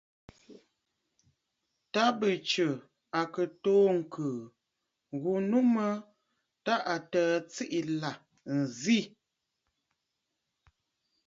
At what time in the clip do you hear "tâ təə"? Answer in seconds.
6.65-7.35